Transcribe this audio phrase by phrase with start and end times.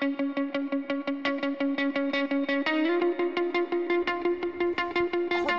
[0.00, 0.08] Har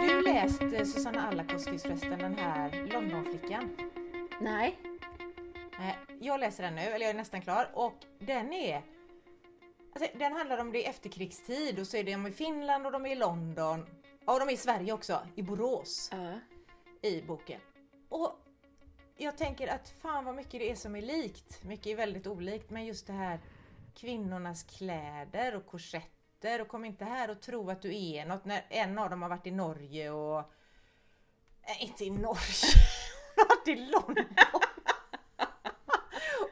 [0.07, 3.77] du läst eh, Susanna Alakoskis förresten, den här Londonflickan?
[4.39, 4.79] Nej.
[5.79, 8.81] Nej, jag läser den nu, eller jag är nästan klar och den är
[9.95, 13.05] alltså, Den handlar om det i efterkrigstid och så är de i Finland och de
[13.05, 13.85] är i London.
[14.25, 16.39] Ja, och de är i Sverige också, i Borås Ja.
[17.01, 17.59] i boken.
[18.09, 18.39] Och
[19.17, 21.63] jag tänker att fan vad mycket det är som är likt.
[21.63, 23.39] Mycket är väldigt olikt men just det här
[23.95, 28.65] kvinnornas kläder och korsetter och kom inte här och tro att du är något när
[28.69, 30.51] en av dem har varit i Norge och...
[31.67, 32.75] Nej, inte i Norge!
[33.35, 34.25] Hon har varit i London!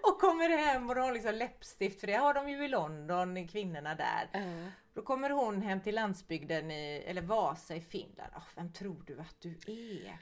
[0.04, 3.96] och kommer hem och har liksom läppstift för det har de ju i London, kvinnorna
[3.96, 4.30] där.
[4.32, 4.72] Ja.
[4.94, 8.34] Då kommer hon hem till landsbygden i, eller Vasa i Finland.
[8.36, 10.20] Oh, vem tror du att du är?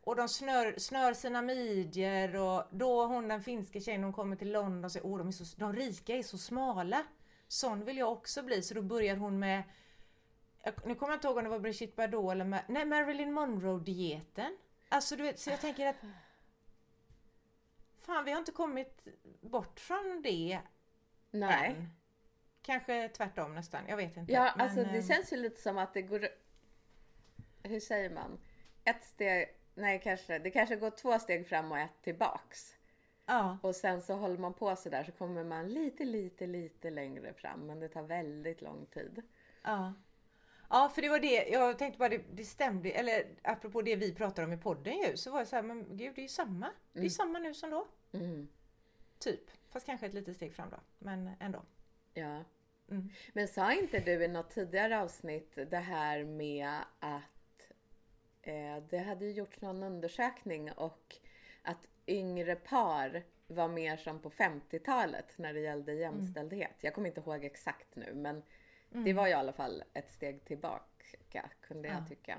[0.00, 4.52] Och de snör, snör sina midjor och då hon den finska tjejen hon kommer till
[4.52, 7.04] London och säger oh, de, är så, de rika är så smala.
[7.48, 8.62] Sån vill jag också bli.
[8.62, 9.62] Så då börjar hon med
[10.84, 13.80] nu kommer jag inte ihåg om det var Brigitte Bardot eller Ma- nej, Marilyn Monroe
[13.80, 14.56] dieten.
[14.88, 15.96] Alltså du vet, så jag tänker att
[17.98, 19.08] Fan vi har inte kommit
[19.40, 20.60] bort från det
[21.30, 21.70] Nej.
[21.70, 21.90] än.
[22.62, 24.32] Kanske tvärtom nästan, jag vet inte.
[24.32, 26.28] Ja, Men, alltså det eh, känns ju lite som att det går...
[27.62, 28.40] Hur säger man?
[28.84, 29.59] Ett steg...
[29.80, 30.38] Nej, kanske.
[30.38, 32.74] Det kanske går två steg fram och ett tillbaks.
[33.26, 37.34] Ja, Och sen så håller man på sådär så kommer man lite, lite, lite längre
[37.34, 37.66] fram.
[37.66, 39.22] Men det tar väldigt lång tid.
[39.62, 39.94] ja.
[40.72, 44.14] Ja, för det var det, jag tänkte bara det, det stämde, eller apropå det vi
[44.14, 46.28] pratar om i podden ju, så var det så här, men gud det är ju
[46.28, 46.70] samma.
[46.92, 47.86] Det är ju samma nu som då.
[48.12, 48.48] Mm.
[49.18, 49.50] Typ.
[49.72, 51.62] Fast kanske ett litet steg fram då, men ändå.
[52.14, 52.44] Ja.
[52.90, 53.08] Mm.
[53.32, 57.22] Men sa inte du i något tidigare avsnitt det här med att
[58.42, 61.16] eh, det hade ju gjorts någon undersökning och
[61.62, 66.76] att yngre par var mer som på 50-talet när det gällde jämställdhet.
[66.80, 68.42] Jag kommer inte ihåg exakt nu men
[68.88, 72.06] det var i alla fall ett steg tillbaka kunde jag Ja.
[72.08, 72.38] tycka.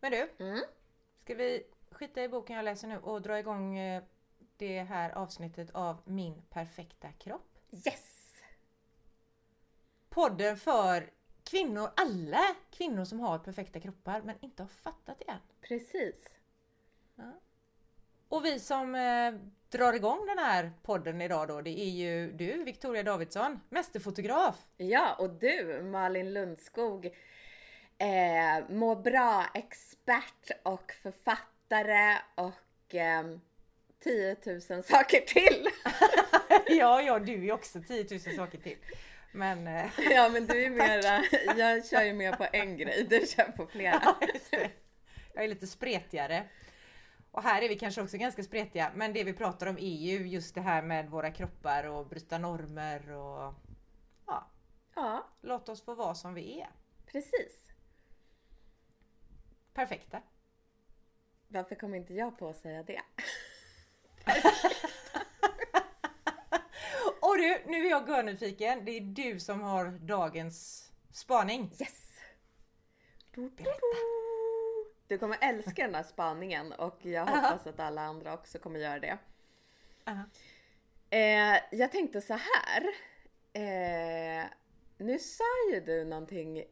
[0.00, 0.60] Men du, Mm.
[1.24, 4.02] ska vi skita i boken jag läser nu och dra igång eh,
[4.56, 7.58] det här avsnittet av Min perfekta kropp?
[7.70, 8.34] Yes!
[10.08, 11.10] Podden för
[11.44, 15.38] kvinnor, alla kvinnor som har perfekta kroppar men inte har fattat det än.
[15.60, 16.40] Precis.
[18.28, 19.32] Och vi som eh,
[19.68, 24.66] drar igång den här podden idag då, det är ju du Victoria Davidsson, mästerfotograf.
[24.76, 27.06] Ja, och du Malin Lundskog,
[27.98, 33.24] eh, må bra-expert och författare och eh,
[34.02, 35.68] 10 000 saker till.
[36.78, 38.76] ja, ja, du är också 10 000 saker till.
[39.32, 41.24] Men eh, ja, men du är mera,
[41.58, 44.00] jag kör ju mer på en grej, du kör på flera.
[44.02, 44.16] ja,
[45.34, 46.48] jag är lite spretigare.
[47.32, 50.28] Och här är vi kanske också ganska spretiga, men det vi pratar om är ju
[50.28, 53.54] just det här med våra kroppar och bryta normer och
[54.26, 54.50] ja,
[54.94, 56.70] Ja, låt oss få vara som vi är.
[57.06, 57.70] precis.
[59.74, 60.22] Perfekta.
[61.48, 63.00] Varför kom inte jag på att säga det?
[67.40, 68.84] Du, nu är jag görnyfiken.
[68.84, 71.70] Det är du som har dagens spaning.
[71.80, 72.20] Yes!
[75.08, 78.98] Du kommer älska den här spaningen och jag hoppas att alla andra också kommer göra
[78.98, 79.18] det.
[80.04, 80.22] Aha.
[81.10, 82.82] Eh, jag tänkte så här.
[83.52, 84.44] Eh,
[84.98, 86.64] nu sa ju du någonting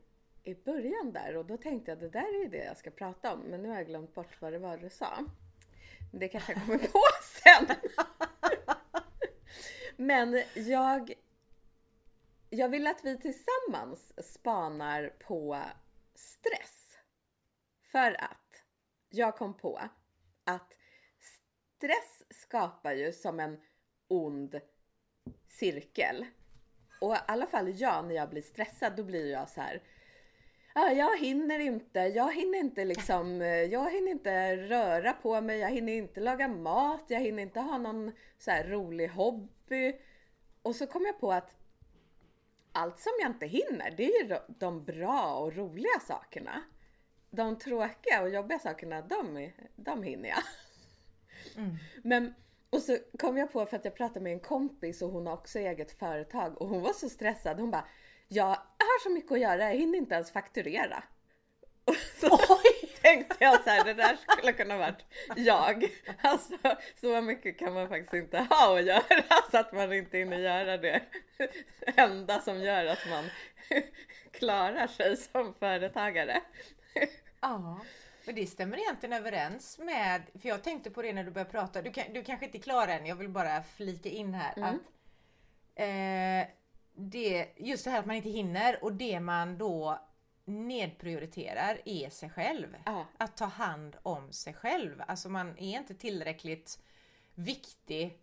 [0.45, 3.35] i början där och då tänkte jag det där är ju det jag ska prata
[3.35, 5.25] om men nu har jag glömt bort vad det var du sa.
[6.11, 7.67] Men Det kanske jag kommer på sen
[10.09, 11.13] men jag,
[12.51, 15.63] jag vill att vi tillsammans spanar på
[16.15, 16.99] stress.
[17.93, 18.65] För att
[19.09, 19.81] jag kom på
[20.45, 20.73] att
[21.77, 23.61] stress skapar ju som en
[24.09, 24.61] ond
[25.49, 26.27] cirkel.
[27.01, 29.83] Och i alla fall jag när jag blir stressad då blir jag så här.
[30.79, 35.59] Ja, jag hinner inte, jag hinner inte liksom, eh, jag hinner inte röra på mig,
[35.59, 40.01] jag hinner inte laga mat, jag hinner inte ha någon så rolig hobby.
[40.63, 41.57] Och så kom jag på att
[42.73, 46.63] allt som jag inte hinner, det är ju de bra och roliga sakerna.
[47.31, 50.43] De tråkiga och jobbiga sakerna, de, de hinner jag.
[52.03, 52.35] Men,
[52.71, 55.35] och så kom jag på för att jag pratade med en kompis och hon har
[55.35, 57.61] också eget företag och hon var så stressad.
[57.61, 57.89] Hon bara,
[58.29, 58.47] jag
[58.79, 61.03] har så mycket att göra, jag hinner inte ens fakturera.
[61.85, 62.39] Och så
[63.03, 65.05] tänkte jag så här, det där skulle kunna varit
[65.37, 65.85] jag.
[66.23, 66.57] Alltså,
[67.01, 69.03] så mycket kan man faktiskt inte ha att göra
[69.51, 71.03] så att man inte hinner göra det
[71.97, 73.25] enda som gör att man
[74.31, 76.43] klarar sig som företagare.
[77.41, 77.81] Ja.
[78.27, 81.83] Men det stämmer egentligen överens med, för jag tänkte på det när du började prata,
[81.83, 84.69] du, kan, du kanske inte är klar än, jag vill bara flika in här Mm.
[84.69, 84.81] att
[85.75, 86.55] eh,
[86.99, 89.99] det, just det här att man inte hinner och det man då
[90.45, 92.77] nedprioriterar är sig själv.
[92.87, 93.07] Ja.
[93.17, 95.03] Att ta hand om sig själv.
[95.07, 96.79] Alltså man är inte tillräckligt
[97.35, 98.19] viktig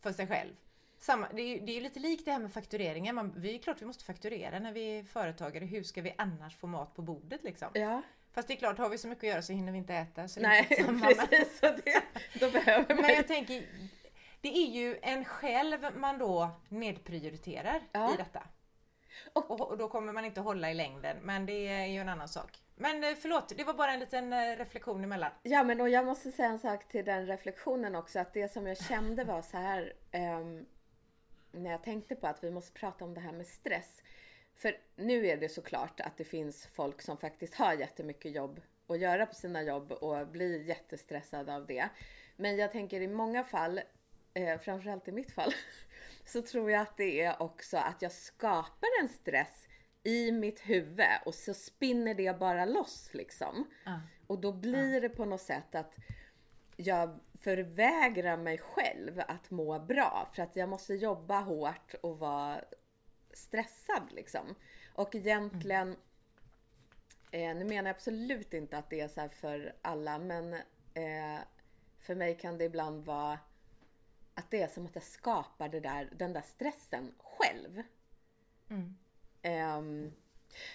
[0.00, 0.54] för sig själv.
[0.98, 3.14] Samma, det, är, det är lite likt det här med faktureringen.
[3.14, 5.64] Man, vi är klart vi måste fakturera när vi är företagare.
[5.64, 7.68] Hur ska vi annars få mat på bordet liksom?
[7.74, 8.02] Ja.
[8.32, 10.28] Fast det är klart, har vi så mycket att göra så hinner vi inte äta.
[10.28, 10.64] Så Nej,
[11.02, 11.58] precis.
[11.58, 12.02] Så det,
[12.40, 13.64] då behöver man Men jag tänker,
[14.40, 18.14] det är ju en själv man då nedprioriterar Ja.
[18.14, 18.42] i detta.
[19.32, 22.28] Och, och då kommer man inte hålla i längden, men det är ju en annan
[22.28, 22.58] sak.
[22.76, 25.30] Men eh, förlåt, det var bara en liten eh, reflektion emellan.
[25.42, 28.66] Ja men och jag måste säga en sak till den reflektionen också att det som
[28.66, 30.66] jag kände var så här ehm,
[31.52, 34.02] när jag tänkte på att vi måste prata om det här med stress.
[34.54, 38.98] För nu är det såklart att det finns folk som faktiskt har jättemycket jobb att
[38.98, 41.88] göra på sina jobb och blir jättestressade av det.
[42.36, 43.80] Men jag tänker i många fall,
[44.38, 45.52] eh, framförallt i mitt fall,
[46.24, 49.68] så tror jag att det är också att jag skapar en stress
[50.02, 53.70] i mitt huvud och så spinner det bara loss liksom.
[53.84, 54.00] Ja.
[54.26, 55.94] Och då blir det på något sätt att
[56.76, 62.64] jag förvägrar mig själv att må bra för att jag måste jobba hårt och vara
[63.32, 64.54] stressad liksom.
[64.94, 65.96] Och egentligen,
[67.30, 70.54] eh, nu menar jag absolut inte att det är så här för alla men
[70.94, 71.38] eh,
[71.98, 73.38] för mig kan det ibland vara
[74.38, 77.82] att det är som att jag skapar det där, den där stressen själv.
[78.70, 78.96] Mm.
[79.42, 80.12] Ehm,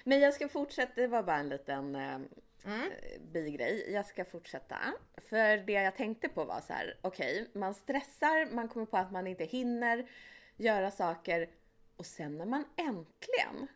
[0.03, 2.27] men jag ska fortsätta, det var bara en liten ehm,
[2.65, 2.91] Mm.
[2.91, 3.91] eh, bigrej.
[3.91, 4.77] Jag ska fortsätta.
[5.17, 9.11] För det jag tänkte på var så här: okej, man stressar, man kommer på att
[9.11, 10.09] man inte hinner
[10.57, 11.49] göra saker
[11.95, 13.67] och sen när man äntligen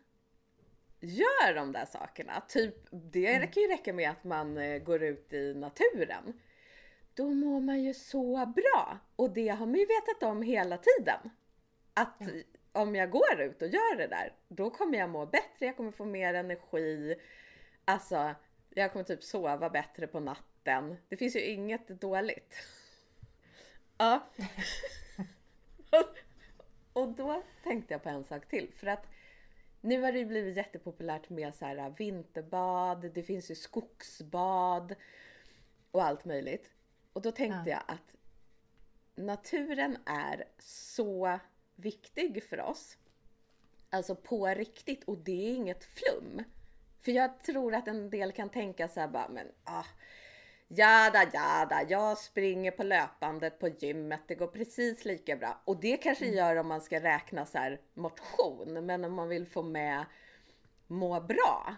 [1.00, 5.32] gör de där sakerna, typ det kan ju räcka med att man eh, går ut
[5.32, 6.40] i naturen.
[7.18, 11.30] Då mår man ju så bra och det har man ju vetat om hela tiden.
[11.94, 12.22] Att
[12.72, 15.90] om jag går ut och gör det där, då kommer jag må bättre, jag kommer
[15.90, 17.16] få mer energi.
[17.84, 18.34] Alltså,
[18.70, 20.96] jag kommer typ sova bättre på natten.
[21.08, 22.54] Det finns ju inget dåligt.
[23.96, 24.28] Ja.
[26.92, 28.72] och då tänkte jag på en sak till.
[28.76, 29.06] För att
[29.80, 34.94] nu har det ju blivit jättepopulärt med så här vinterbad, det finns ju skogsbad
[35.90, 36.77] och allt möjligt.
[37.18, 38.14] Och då tänkte jag att
[39.14, 41.38] naturen är så
[41.76, 42.96] viktig för oss.
[43.90, 46.44] Alltså på riktigt och det är inget flum.
[47.00, 49.84] För jag tror att en del kan tänka så här bara, men ah,
[50.68, 55.60] jada jada, jag springer på löpandet på gymmet, det går precis lika bra.
[55.64, 59.46] Och det kanske gör om man ska räkna så här motion, men om man vill
[59.46, 60.04] få med
[60.86, 61.74] må bra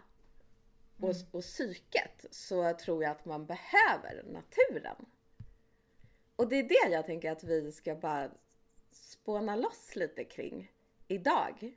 [1.00, 5.06] och, och psyket så tror jag att man behöver naturen.
[6.40, 8.30] Och det är det jag tänker att vi ska bara
[8.90, 10.72] spåna loss lite kring
[11.08, 11.74] idag.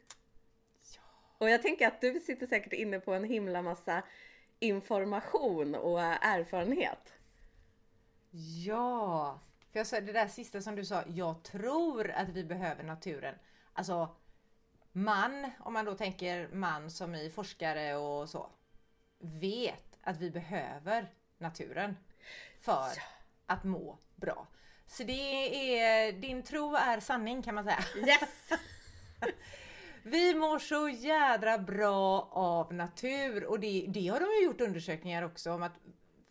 [1.37, 4.03] Och jag tänker att du sitter säkert inne på en himla massa
[4.59, 7.13] information och erfarenhet.
[8.65, 9.39] Ja!
[9.71, 13.35] För jag sa det där sista som du sa, jag tror att vi behöver naturen.
[13.73, 14.15] Alltså
[14.91, 18.49] man, om man då tänker man som i forskare och så,
[19.19, 21.97] vet att vi behöver naturen
[22.59, 23.12] för
[23.45, 24.47] att må bra.
[24.87, 27.83] Så det är, din tro är sanning kan man säga.
[27.95, 28.59] Yes!
[30.03, 35.23] Vi mår så jädra bra av natur och det, det har de ju gjort undersökningar
[35.23, 35.79] också om att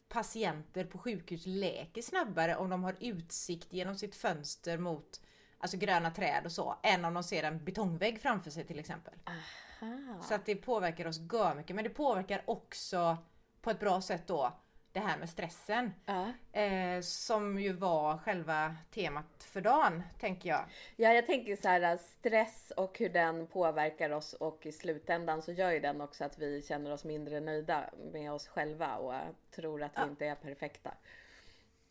[0.09, 5.21] patienter på sjukhus läker snabbare om de har utsikt genom sitt fönster mot
[5.59, 9.15] alltså gröna träd och så, än om de ser en betongvägg framför sig till exempel.
[9.27, 10.23] Aha.
[10.23, 11.21] Så att det påverkar oss
[11.57, 13.17] mycket men det påverkar också
[13.61, 14.53] på ett bra sätt då
[14.93, 15.95] det här med stressen.
[16.07, 16.33] Ja.
[16.61, 20.65] Eh, som ju var själva temat för dagen, tänker jag.
[20.97, 25.53] ja, jag tänker så här stress och hur den påverkar oss och i slutändan så
[25.53, 29.15] gör ju den också att vi känner oss mindre nöjda med oss själva och
[29.51, 30.05] tror att vi Ja.
[30.09, 30.95] inte är perfekta.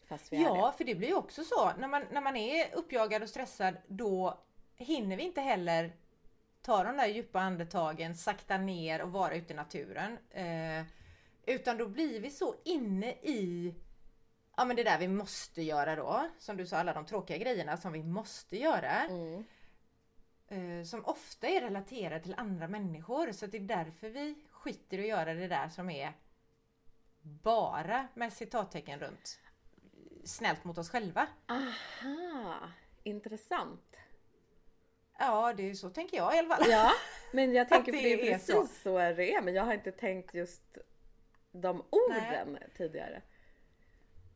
[0.07, 1.71] Fast vi är Ja, för det blir ju också så.
[1.77, 4.37] När man, när man är uppjagad och stressad då
[4.75, 5.91] hinner vi inte heller
[6.61, 10.17] ta de där djupa andetagen, sakta ner och vara ute i naturen.
[10.31, 10.83] Eh,
[11.45, 13.75] utan då blir vi så inne i
[14.57, 16.29] ja, men det där vi måste göra då.
[16.39, 19.03] Som du sa, alla de tråkiga grejerna som vi måste göra.
[19.03, 19.43] Mm.
[20.47, 23.31] Eh, som ofta är relaterade till andra människor.
[23.31, 26.13] Så det är därför vi skiter i att göra det där som är
[27.21, 29.39] bara med citattecken runt
[30.25, 31.27] snällt mot oss själva.
[31.47, 32.69] Aha,
[33.03, 33.97] intressant.
[35.19, 36.69] Ja, det är så tänker jag i alla fall.
[36.69, 36.91] Ja,
[37.33, 38.67] men jag tänker Att det det är precis så.
[38.83, 38.97] så.
[38.97, 39.41] det är.
[39.41, 40.77] Men jag har inte tänkt just
[41.51, 43.21] de orden tidigare.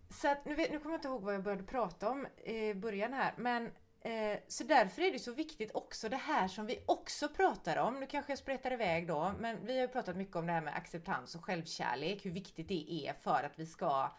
[0.09, 2.73] Så att, nu, vet, nu kommer jag inte ihåg vad jag började prata om i
[2.73, 6.83] början här, men eh, så därför är det så viktigt också det här som vi
[6.85, 7.99] också pratar om.
[7.99, 10.61] Nu kanske jag spretar iväg då, men vi har ju pratat mycket om det här
[10.61, 14.11] med acceptans och självkärlek, hur viktigt det är för att vi ska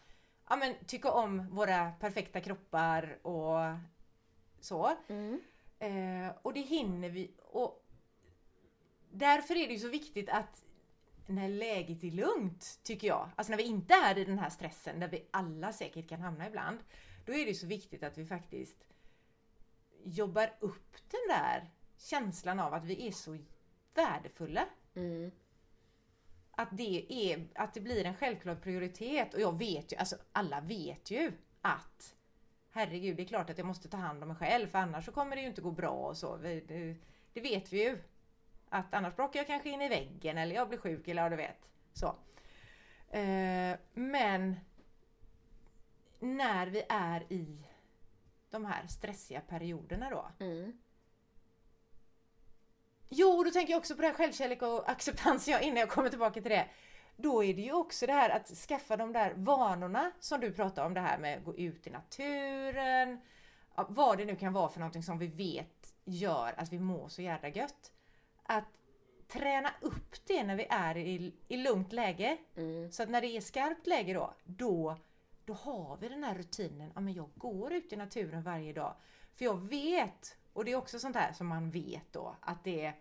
[0.49, 3.77] ja, men, tycka om våra perfekta kroppar och
[4.59, 4.97] så.
[5.07, 5.41] Mm.
[5.79, 7.31] Eh, och det hinner vi.
[7.43, 7.85] Och
[9.11, 10.63] därför är det ju så viktigt att
[11.27, 14.99] när läget är lugnt, tycker jag, alltså när vi inte är i den här stressen
[14.99, 16.79] där vi alla säkert kan hamna ibland,
[17.25, 18.83] då är det så viktigt att vi faktiskt
[20.03, 23.37] jobbar upp den där känslan av att vi är så
[23.93, 24.65] värdefulla.
[24.95, 25.31] Mm.
[26.51, 30.61] Att det, är, att det blir en självklar prioritet och jag vet ju, alltså alla
[30.61, 31.31] vet ju
[31.61, 32.15] att
[32.71, 35.11] herregud, det är klart att jag måste ta hand om mig själv för annars så
[35.11, 36.37] kommer det ju inte gå bra och så.
[36.37, 36.61] Det,
[37.33, 37.97] det vet vi ju.
[38.69, 41.35] Att annars bråkar jag kanske in i väggen eller jag blir sjuk eller ja, du
[41.35, 41.69] vet.
[41.93, 42.07] Så.
[43.17, 44.55] Eh, men
[46.19, 47.67] när vi är i
[48.49, 50.45] de här stressiga perioderna då.
[50.45, 50.79] Mm.
[53.09, 56.09] Jo, då tänker jag också på det här självkärlek och acceptans jag, innan jag kommer
[56.09, 56.67] tillbaka till det.
[57.15, 60.85] Då är det ju också det här att skaffa de där vanorna som du pratar
[60.85, 63.21] om, det här med att gå ut i naturen.
[63.87, 67.21] Vad det nu kan vara för någonting som vi vet gör att vi mår så
[67.21, 67.91] jävla gött.
[68.47, 68.77] Att
[69.27, 72.37] träna upp det när vi är i, i lugnt läge.
[72.55, 72.91] Mm.
[72.91, 74.97] Så att när det är skarpt läge då, då,
[75.45, 76.91] då har vi den här rutinen.
[76.95, 78.95] Ja, men jag går ut i naturen varje dag.
[79.35, 82.85] För jag vet, och det är också sånt här som man vet då, att det
[82.85, 82.93] är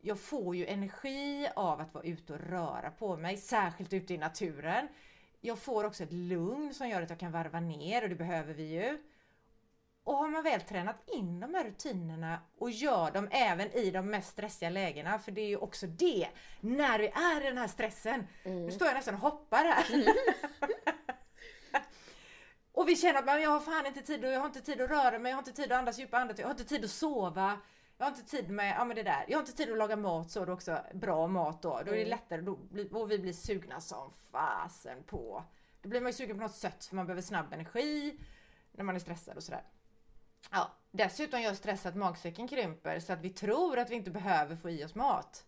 [0.00, 4.18] jag får ju energi av att vara ute och röra på mig, särskilt ute i
[4.18, 4.88] naturen.
[5.40, 8.54] Jag får också ett lugn som gör att jag kan varva ner och det behöver
[8.54, 9.02] vi ju.
[10.06, 14.06] Och har man väl tränat in de här rutinerna och gör dem även i de
[14.06, 16.28] mest stressiga lägena, för det är ju också det,
[16.60, 18.26] när vi är i den här stressen.
[18.44, 19.86] Nu står jag nästan och hoppar här.
[22.72, 24.90] och vi känner att jag har fan inte tid och jag har inte tid att
[24.90, 26.90] röra mig, jag har inte tid att andas djupa andetag, jag har inte tid att
[26.90, 27.58] sova.
[27.98, 29.24] Jag har inte tid med, ja men det där.
[29.28, 31.68] Jag har inte tid att laga mat så det också bra mat då.
[31.70, 32.08] Då är det Mm.
[32.08, 35.44] lättare då, blir- och vi blir sugna som fasen på.
[35.82, 38.20] Då blir man ju sugen på något sött för man behöver snabb energi
[38.72, 39.62] när man är stressad och sådär.
[40.50, 44.56] Ja, dessutom gör stress att magsäcken krymper så att vi tror att vi inte behöver
[44.56, 45.44] få i oss mat.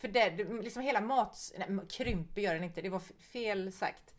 [0.00, 0.30] För det,
[0.62, 1.52] liksom hela mat...
[1.58, 4.14] Nej, krymper gör den inte, det var fel sagt.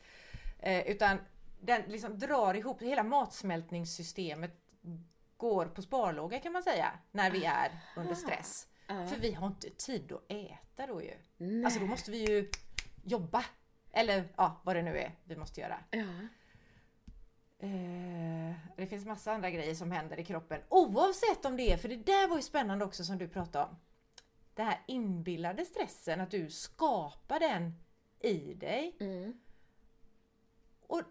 [0.60, 1.18] Eh, utan
[1.60, 4.58] den liksom drar ihop, hela matsmältningssystemet
[5.38, 8.68] går på sparlåga kan man säga, när vi är under stress.
[8.88, 9.08] Ja.
[9.08, 11.14] För vi har inte tid att äta då ju.
[11.38, 11.66] Nej.
[11.66, 12.50] Alltså då måste vi ju
[13.04, 13.46] jobba.
[13.92, 15.80] Eller ja, vad det nu är vi måste göra.
[15.92, 16.06] Ja.
[17.64, 20.62] Eh, det finns massa andra grejer som händer i kroppen.
[20.70, 23.78] Oavsett om det är, för det där var ju spännande också som du pratade om.
[24.54, 27.74] Det här inbillade stressen, att du skapar den
[28.20, 28.96] i dig.
[29.00, 29.40] Mm.
[30.88, 31.02] Och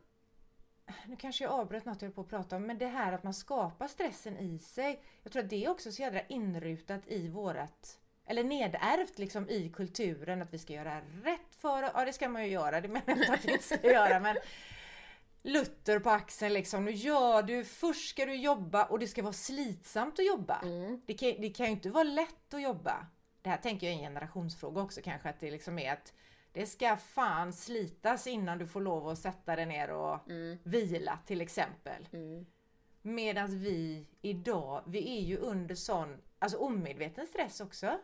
[1.06, 3.22] nu kanske jag avbröt något jag höll på att prata om, men det här att
[3.22, 5.02] man skapar stressen i sig.
[5.22, 9.68] Jag tror att det är också så jädra inrutat i vårat eller nedärvt liksom i
[9.68, 12.80] kulturen att vi ska göra rätt för Ja, det ska man ju göra.
[12.80, 14.36] Det menar jag inte att vi inte ska göra, men
[15.42, 16.84] Luther på axeln liksom.
[16.84, 20.60] Nu gör du, först ska du jobba och det ska vara slitsamt att jobba.
[20.62, 21.00] Mm.
[21.06, 23.06] Det kan, det kan ju inte vara lätt att jobba.
[23.42, 26.12] Det här tänker jag är en generationsfråga också kanske, att det liksom är att
[26.52, 30.58] det ska fan slitas innan du får lov att sätta dig ner och Mm.
[30.62, 32.08] vila till exempel.
[32.12, 32.46] Mm.
[33.02, 37.98] Medan vi idag, vi är ju under sån, alltså omedveten stress också.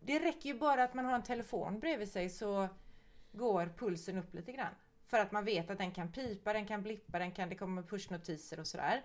[0.00, 2.68] Det räcker ju bara att man har en telefon bredvid sig så
[3.32, 4.74] går pulsen upp lite grann.
[5.06, 7.82] För att man vet att den kan pipa, den kan blippa, den kan, det kommer
[7.82, 9.02] pushnotiser och sådär.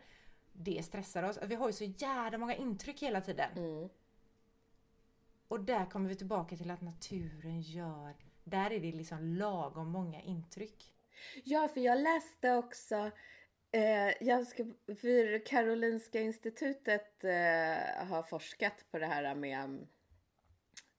[0.53, 1.39] Det stressar oss.
[1.48, 3.51] Vi har ju så jävla många intryck hela tiden.
[3.58, 3.89] Mm.
[5.48, 10.22] Och där kommer vi tillbaka till att naturen gör, där är det liksom lagom många
[10.22, 10.93] intryck.
[11.43, 13.12] Ja, för jag läste också
[13.72, 19.60] eh, jag ska, för Karolinska institutet eh, har forskat på det här med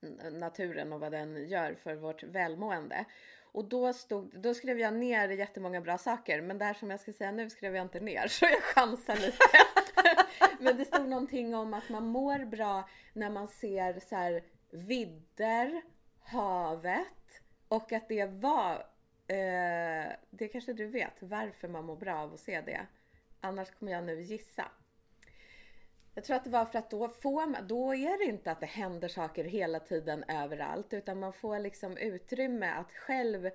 [0.03, 3.05] mm, naturen och vad den gör för vårt välmående.
[3.53, 7.01] Och då, stod, då skrev jag ner jättemånga bra saker, men det här som jag
[7.01, 9.39] ska säga nu skrev jag inte ner, så jag chansar lite.
[10.61, 15.83] men det stod någonting om att man mår bra när man ser så här vidder,
[16.21, 18.75] havet och att det var,
[19.27, 22.87] eh, det kanske du vet varför man mår bra av att se det.
[23.41, 24.65] Annars kommer jag nu gissa.
[26.15, 28.61] Jag tror att det var för att då får man, då är det inte att
[28.61, 33.51] det händer saker hela tiden överallt utan man får liksom utrymme att själv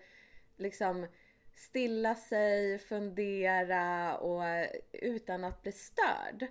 [0.58, 1.08] liksom
[1.56, 6.48] stilla sig, fundera och utan att bli störd.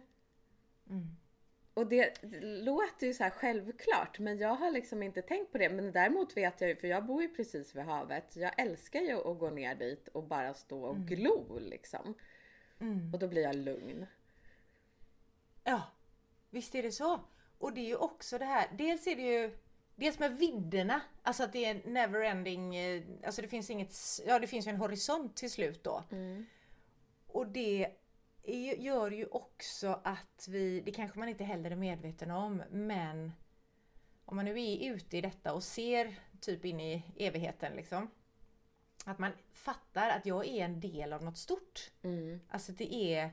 [0.90, 1.16] Mm.
[1.74, 5.68] och det låter ju så här självklart men jag har liksom inte tänkt på det.
[5.70, 8.36] Men däremot vet jag ju, för jag bor ju precis vid havet.
[8.36, 11.06] Jag älskar ju att gå ner dit och bara stå och Mm.
[11.06, 12.14] glo liksom.
[13.12, 14.06] Och då blir jag lugn.
[16.56, 17.20] Visst är det så.
[17.58, 19.58] Och det är ju också det här, dels är det ju
[19.98, 23.94] Dels med vidderna, alltså att det är en neverending, eh, alltså det finns inget,
[24.26, 26.04] ja det finns ju en horisont till slut då.
[27.26, 27.92] Och det
[28.42, 33.32] är, gör ju också att vi, det kanske man inte heller är medveten om, men
[34.24, 38.10] om man nu är ute i detta och ser typ in i evigheten liksom.
[39.04, 41.90] Att man fattar att jag är en del av något stort.
[42.48, 43.30] Alltså det är,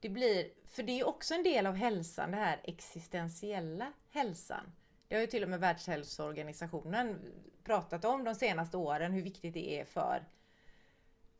[0.00, 4.72] det blir, för det är också en del av hälsan, det här existentiella hälsan.
[5.08, 7.32] Det har ju till och med Världshälsoorganisationen
[7.64, 10.24] pratat om de senaste åren, hur viktigt det är för,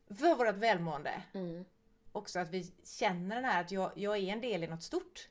[0.08, 1.22] för vårt välmående.
[2.12, 5.28] Också att vi känner den här att jag, jag är en del i något stort.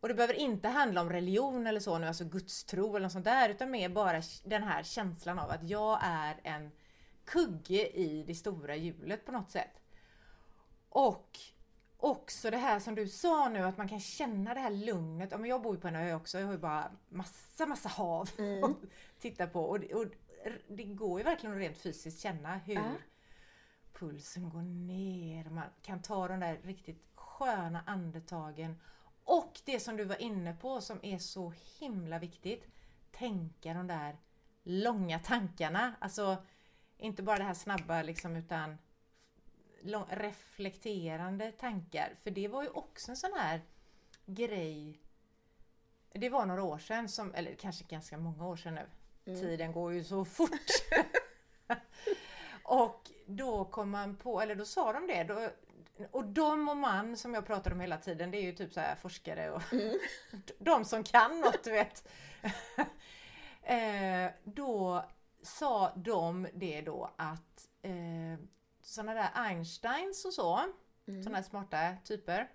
[0.00, 3.24] Och det behöver inte handla om religion eller så nu, alltså gudstro eller något sånt
[3.24, 6.70] där, utan mer bara den här känslan av att jag är en
[7.24, 9.80] kugge i det stora hjulet på något sätt.
[10.88, 11.38] Och
[11.96, 15.28] också det här som du sa nu, att man kan känna det här lugnet.
[15.32, 17.88] Ja, men jag bor ju på en ö också, jag har ju bara massa, massa
[17.88, 18.22] hav
[18.64, 18.76] att
[19.20, 19.64] titta på.
[19.64, 20.06] Och, det- och
[20.68, 22.92] det går ju verkligen att rent fysiskt känna hur Ja.
[23.92, 25.50] pulsen går ner.
[25.50, 28.80] Man kan ta de där riktigt sköna andetagen.
[29.24, 32.66] Och det som du var inne på som är så himla viktigt.
[33.10, 34.16] Tänka de där
[34.62, 35.94] långa tankarna.
[35.98, 36.36] Alltså
[36.96, 38.78] inte bara det här snabba liksom utan
[40.08, 42.14] reflekterande tankar.
[42.22, 43.60] För det var ju också en sån här
[44.26, 45.00] grej.
[46.12, 48.86] Det var några år sedan, som, eller kanske ganska många år sedan nu.
[49.36, 50.50] Tiden går ju så fort.
[52.62, 55.24] och då kom man på, eller då sa de det.
[55.24, 55.50] Då,
[56.10, 58.80] och de och man som jag pratar om hela tiden, det är ju typ så
[58.80, 59.62] här forskare och
[60.58, 62.08] de som kan något, du vet.
[63.62, 65.04] eh, då
[65.42, 68.38] sa de det då att eh,
[68.88, 70.60] sådana där Einsteins och så,
[71.04, 72.48] sådana här smarta typer.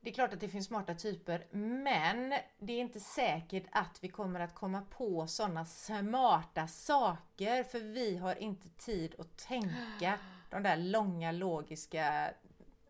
[0.00, 4.08] Det är klart att det finns smarta typer, men det är inte säkert att vi
[4.08, 10.18] kommer att komma på sådana smarta saker, för vi har inte tid att tänka
[10.50, 12.34] de där långa logiska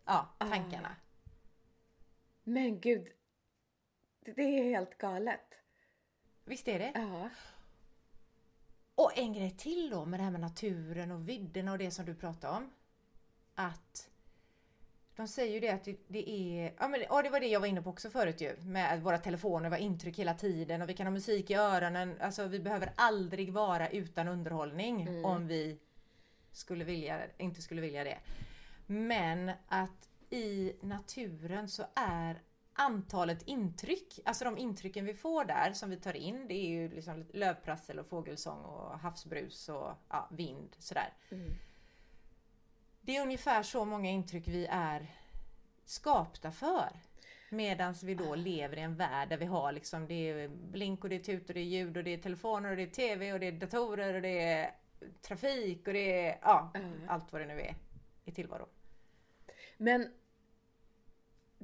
[0.05, 0.97] ja, tankarna.
[2.43, 3.09] Men gud,
[4.21, 5.55] det det är helt galet.
[6.45, 6.93] Visst är det?
[6.95, 7.31] Ja.
[8.95, 12.05] Och en grej till då med det här med naturen och vidderna och det som
[12.05, 12.71] du pratade om.
[13.55, 14.09] Att
[15.17, 17.67] de säger ju det att det, är, ja men ja, det var det jag var
[17.67, 18.57] inne på också förut ju.
[18.61, 22.17] Med att våra telefoner var intryck hela tiden och vi kan ha musik i öronen.
[22.21, 25.79] Alltså vi behöver aldrig vara utan underhållning om vi
[26.53, 28.19] skulle vilja, inte skulle vilja det.
[28.87, 32.43] Men att i naturen så är
[32.75, 36.89] antalet intryck, alltså de intrycken vi får där som vi tar in, det är ju
[36.89, 41.13] liksom lövprassel och fågelsång och havsbrus och ja, vind sådär.
[43.01, 45.07] Det är ungefär så många intryck vi är
[45.85, 46.91] skapta för.
[47.51, 51.11] Medan vi då lever i en värld där vi har liksom det är blink och
[51.11, 53.33] det är tut och det är ljud och det är telefoner och det är TV
[53.33, 54.75] och det är datorer och det är
[55.23, 56.73] trafik och det är ja,
[57.09, 57.75] allt vad det nu är
[58.25, 58.69] i tillvaron.
[59.77, 60.13] Men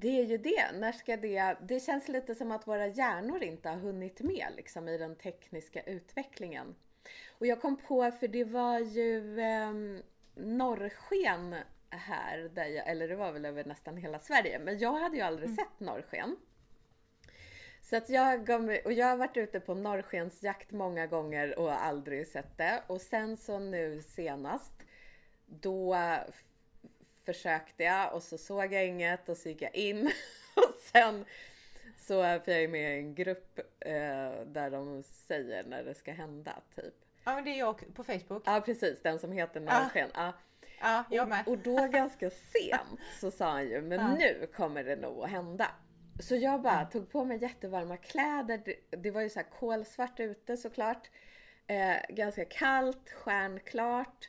[0.00, 0.72] det är ju det.
[0.74, 1.56] När ska det...
[1.61, 5.82] Det känns lite som att våra hjärnor inte har hunnit med liksom, i den tekniska
[5.82, 6.74] utvecklingen.
[7.38, 9.72] Och jag kom på, för det var ju eh,
[10.34, 11.56] norrsken
[11.90, 15.22] här, där jag, eller det var väl över nästan hela Sverige, men jag hade ju
[15.22, 16.37] aldrig sett norrsken.
[17.82, 21.84] Så att jag gav mig, och jag har varit ute på norrskensjakt många gånger och
[21.84, 22.82] aldrig sett det.
[22.87, 24.74] Och sen så nu senast,
[25.46, 25.96] då
[27.33, 30.07] försökte jag och så såg jag inget och så gick jag in.
[30.57, 31.25] Och sen
[31.99, 33.93] så, för jag är med i en grupp eh,
[34.47, 36.95] där de säger när det ska hända typ.
[37.25, 38.43] Ja men det är jag på Facebook.
[38.47, 40.11] Ja precis, den som heter Norrsken.
[40.14, 40.33] Ja.
[40.81, 41.49] Ja, jag med.
[41.49, 44.14] Och då ganska sent så sa han ju, men Ja.
[44.14, 45.71] nu kommer det nog att hända.
[46.21, 48.62] Så jag bara tog på mig jättevarma kläder.
[48.64, 51.11] Det, det var ju så här kolsvart ute såklart.
[51.67, 54.29] Eh, ganska kallt, stjärnklart.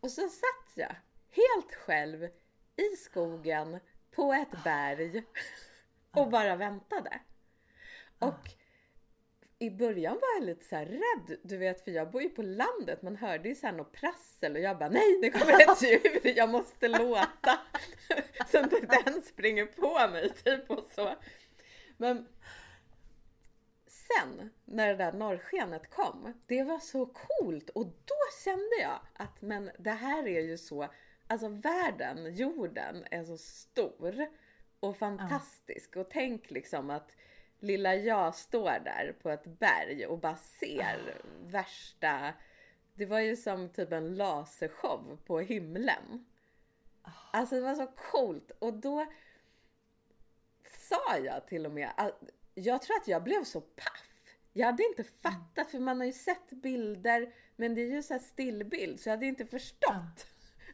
[0.00, 0.96] Och så satt jag
[1.36, 2.28] helt själv
[2.76, 5.22] i skogen på ett berg
[6.10, 7.20] och bara väntade.
[8.18, 8.50] Och
[9.58, 13.02] i början var jag lite så rädd, du vet för jag bor ju på landet,
[13.02, 16.48] man hörde ju såhär något prassel och jag bara nej det kommer ett djur, jag
[16.48, 17.58] måste låta.
[18.46, 21.14] Så inte den springer på mig typ och så.
[21.96, 22.28] Men
[23.86, 29.42] sen när det där norrskenet kom, det var så coolt och då kände jag att
[29.42, 30.88] men det här är ju så,
[31.26, 34.26] alltså världen, jorden är så stor
[34.80, 35.96] och fantastisk.
[35.96, 37.16] Och tänk liksom att
[37.58, 42.32] lilla jag står där på ett berg och bara ser värsta...
[42.94, 46.26] Det var ju som typ en lasershow på himlen.
[47.32, 49.06] Alltså det var så coolt och då
[50.68, 52.22] sa jag till och med att
[52.54, 54.08] jag tror att jag blev så paff.
[54.52, 58.14] Jag hade inte fattat för man har ju sett bilder men det är ju så
[58.14, 60.26] här stillbild så jag hade inte förstått.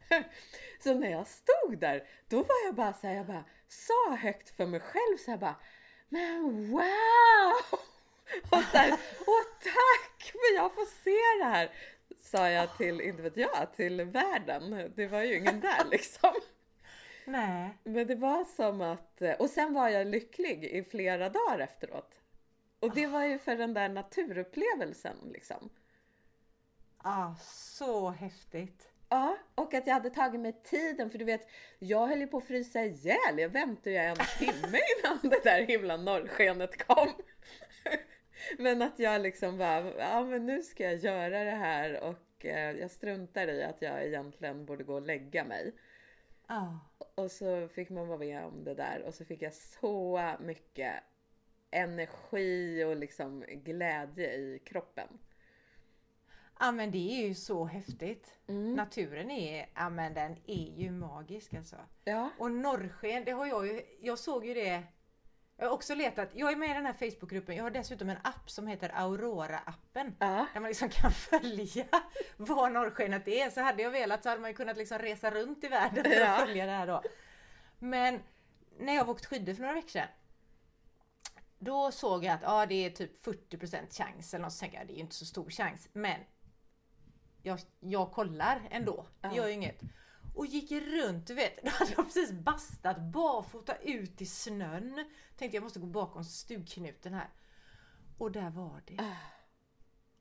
[0.84, 4.50] så när jag stod där då var jag bara så här, jag bara sa högt
[4.56, 5.56] för mig själv så här bara
[6.08, 7.78] Men wow!
[8.50, 8.90] Och så här,
[9.26, 11.70] åh tack för jag får se det här!
[12.20, 14.92] Sa jag till, inte vet jag, till världen.
[14.96, 16.34] Det var ju ingen där liksom.
[17.24, 17.78] Nej.
[17.84, 22.20] Men det var som att, och sen var jag lycklig i flera dagar efteråt.
[22.80, 25.70] Och det var ju för den där naturupplevelsen liksom.
[27.02, 28.91] Ja, så häftigt.
[29.12, 31.48] Ja, och att jag hade tagit mig tiden för du vet,
[31.78, 33.38] jag höll ju på att frysa ihjäl.
[33.38, 37.08] Jag väntade ju en timme innan det där himla norrskenet kom.
[38.58, 42.70] Men att jag liksom bara, ja men nu ska jag göra det här och eh,
[42.70, 45.72] jag struntar i att jag egentligen borde gå och lägga mig.
[46.46, 46.78] Ja.
[47.14, 50.94] Och så fick man vara med om det där och så fick jag så mycket
[51.70, 55.08] energi och liksom glädje i kroppen.
[56.62, 58.38] Ja men det är ju så häftigt.
[58.48, 58.74] Mm.
[58.74, 61.76] Naturen är, ja men den är ju magisk alltså.
[62.04, 62.30] Ja.
[62.38, 64.82] Och norrsken, det har jag ju, jag såg ju det
[65.56, 68.16] jag har också letat, jag är med i den här Facebookgruppen, jag har dessutom en
[68.24, 70.12] app som heter Aurora-appen.
[70.18, 70.46] Ja.
[70.52, 71.84] Där man liksom kan följa
[72.36, 73.50] var norrskenet är.
[73.50, 76.20] Så hade jag velat så hade man ju kunnat liksom resa runt i världen för
[76.20, 77.02] att följa det här då.
[77.78, 78.20] Men
[78.78, 80.08] när jag åkt skidor för några veckor sedan.
[81.58, 84.86] Då såg jag att ja, det är typ 40% chans eller något så tänkte jag
[84.86, 85.88] det är ju inte så stor chans.
[85.92, 86.20] Men
[87.42, 89.80] jag, jag kollar ändå, det gör ju inget.
[90.34, 95.10] Och gick runt, du vet, då hade jag precis bastat barfota ut i snön.
[95.36, 97.28] Tänkte jag måste gå bakom stugknuten här.
[98.18, 98.96] Och där var det.
[98.98, 99.16] Ah.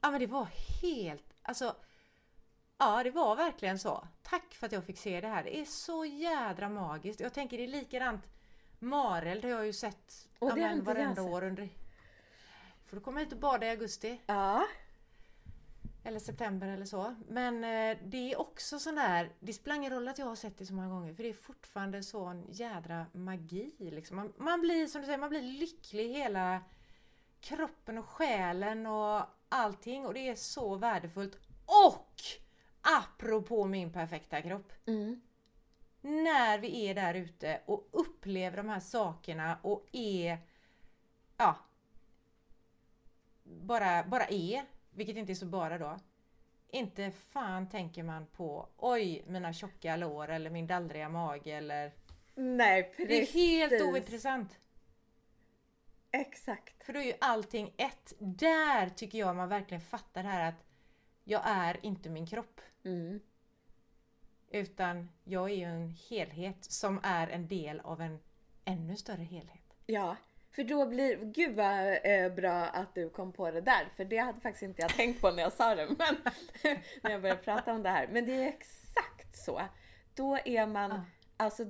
[0.01, 0.47] Ja men det var
[0.81, 1.75] helt, alltså
[2.77, 4.07] Ja det var verkligen så.
[4.21, 5.43] Tack för att jag fick se det här.
[5.43, 7.19] Det är så jädra magiskt.
[7.19, 8.27] Jag tänker det är likadant
[8.79, 11.33] Mareld har jag ju sett Och det har men inte jag varenda sett.
[11.33, 11.69] år under...
[12.85, 14.21] Får du komma hit och bada i augusti?
[14.25, 14.67] Ja.
[16.03, 17.15] Eller september eller så.
[17.27, 20.57] Men eh, det är också sån där, det spelar ingen roll att jag har sett
[20.57, 23.75] det så många gånger för det är fortfarande sån jädra magi.
[23.77, 24.15] Liksom.
[24.17, 26.63] Man, man blir som du säger, man blir lycklig hela
[27.39, 31.37] kroppen och själen och allting och det är så värdefullt.
[31.65, 32.15] Och!
[32.81, 34.73] Apropå min perfekta kropp.
[34.85, 35.21] Mm.
[36.01, 40.37] När vi är där ute och upplever de här sakerna och är
[41.37, 41.57] ja
[43.43, 45.99] bara, bara är, vilket inte är så bara då.
[46.69, 51.91] Inte fan tänker man på oj mina tjocka lår eller min dallriga mage eller
[52.35, 53.33] Nej precis.
[53.33, 54.59] Det är helt ointressant.
[56.11, 56.83] Exakt.
[56.83, 58.13] För då är ju allting ett.
[58.19, 60.63] Där tycker jag man verkligen fattar det här att
[61.23, 62.61] jag är inte min kropp.
[62.83, 63.19] Mm.
[64.49, 68.19] Utan jag är ju en helhet som är en del av en
[68.65, 69.75] ännu större helhet.
[69.85, 70.15] Ja,
[70.51, 74.17] för då blir, gud vad eh, bra att du kom på det där, för det
[74.17, 76.15] hade faktiskt inte jag tänkt på när jag sa det, men
[77.01, 78.07] när jag började prata om det här.
[78.11, 79.61] Men det är exakt så.
[80.15, 81.01] Då är man, Ja.
[81.37, 81.65] alltså,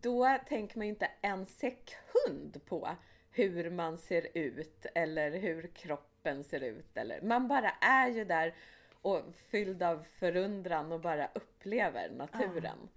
[0.00, 2.88] då tänker man ju inte en sekund på
[3.30, 6.96] hur man ser ut eller hur kroppen ser ut.
[6.96, 8.54] Eller, man bara är ju där
[9.02, 12.88] och fylld av förundran och bara upplever naturen.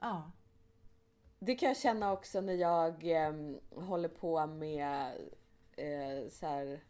[0.00, 0.32] Ja.
[1.44, 3.34] Det kan jag känna också när jag eh,
[3.70, 5.12] håller på med
[5.76, 6.80] eh, så här,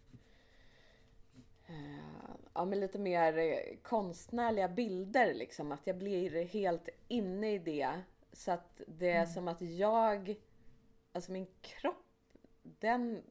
[1.66, 5.72] eh, ja, men lite mer konstnärliga bilder liksom.
[5.72, 8.00] Att jag blir helt inne i det.
[8.32, 10.34] Så att det är som att jag,
[11.12, 12.06] alltså min kropp,
[12.62, 13.22] den,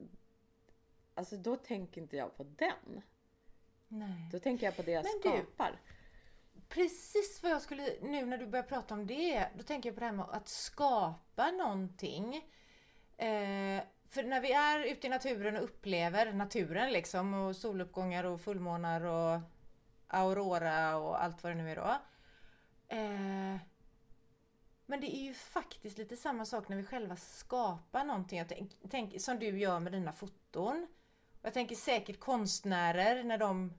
[1.14, 3.02] alltså då tänker inte jag på den.
[3.88, 4.30] Nej.
[4.32, 5.80] Då tänker jag på det jag Men du- skapar.
[6.74, 10.00] Precis vad jag skulle, nu när du börjar prata om det, då tänker jag på
[10.00, 12.36] det här med att skapa någonting.
[13.18, 18.42] Eh, för när vi är ute i naturen och upplever naturen liksom och soluppgångar och
[18.42, 19.42] fullmånar och
[20.08, 21.98] aurora och allt vad det nu är då.
[22.88, 23.58] Eh,
[24.86, 28.38] men det är ju faktiskt lite samma sak när vi själva skapar någonting.
[28.38, 30.88] Jag tänk, tänk, som du gör med dina foton.
[31.42, 33.74] Jag tänker säkert konstnärer när de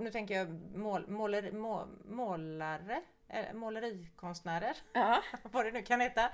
[0.00, 5.22] nu tänker jag mål, måler, må, målare, eh, målerikonstnärer, Ja.
[5.42, 6.30] vad det nu kan heta.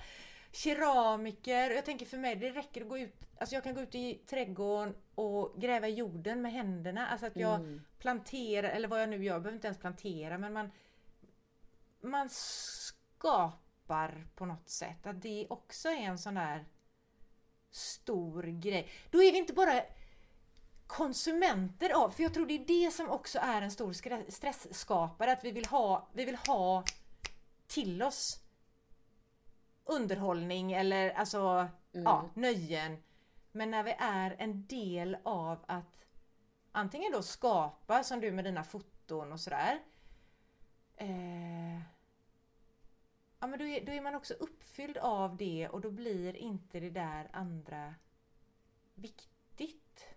[0.52, 1.70] Keramiker.
[1.70, 4.14] Jag tänker för mig det räcker att gå ut, alltså jag kan gå ut i
[4.14, 7.06] trädgården och gräva i jorden med händerna.
[7.08, 7.80] Alltså att jag Mm.
[7.98, 10.70] planterar, eller vad jag nu gör, jag behöver inte ens plantera men man
[12.00, 15.06] Man skapar skapar på något sätt.
[15.06, 16.64] Att det också är en sån där
[17.70, 18.88] stor grej.
[19.10, 19.82] Då är vi inte bara
[20.86, 23.92] konsumenter av, för jag tror det är det som också är en stor
[24.30, 26.84] stressskapare, att vi vill ha, vi vill ha
[27.66, 28.40] till oss
[29.84, 31.38] underhållning eller alltså
[31.92, 32.04] mm.
[32.04, 33.02] ja, nöjen.
[33.52, 36.06] Men när vi är en del av att
[36.72, 39.80] antingen då skapa som du med dina foton och sådär.
[40.96, 41.78] Eh,
[43.38, 46.80] ja men då är, då är man också uppfylld av det och då blir inte
[46.80, 47.94] det där andra
[48.94, 50.13] viktigt.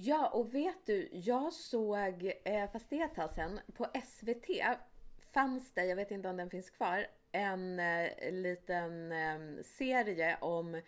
[0.00, 4.46] Ja och vet du, jag såg, eh, fast det är ett tag sedan, på SVT
[5.32, 10.82] fanns det, jag vet inte om den finns kvar, en eh, liten eh, serie om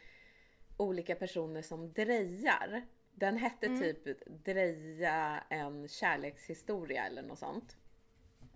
[0.76, 2.82] olika personer som drejar.
[3.14, 3.80] Den hette mm.
[3.80, 7.76] typ Dreja en kärlekshistoria eller något sånt.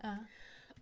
[0.04, 0.22] Uh.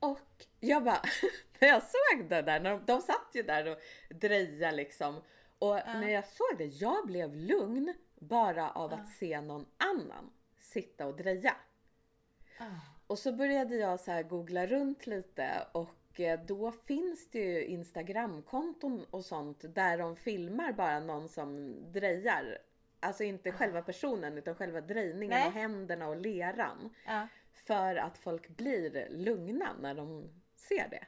[0.01, 1.03] Och jag bara,
[1.61, 5.23] när jag såg det där, när de, de satt ju där och drejade liksom.
[5.59, 6.01] Och uh.
[6.01, 11.17] när jag såg det, jag blev lugn bara av att se någon annan sitta och
[11.17, 11.57] dreja.
[13.07, 17.65] Och så började jag så här googla runt lite och eh, då finns det ju
[17.65, 22.59] Instagramkonton och sånt där de filmar bara någon som drejar.
[23.01, 23.53] Alltså inte ah.
[23.53, 25.47] själva personen utan själva drejningen Nej.
[25.47, 26.95] och händerna och leran.
[27.07, 27.29] Ja.
[27.53, 31.07] För att folk blir lugna när de ser det.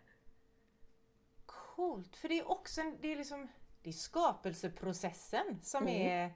[1.47, 3.49] Coolt, för det är också en, det är liksom,
[3.83, 5.95] det är skapelseprocessen som mm.
[5.95, 6.33] är